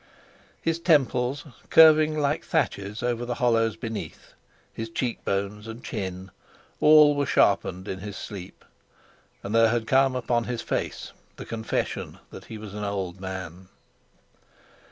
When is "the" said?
3.23-3.35, 11.35-11.45